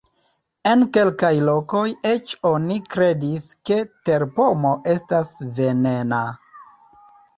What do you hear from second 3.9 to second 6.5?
terpomo estas venena.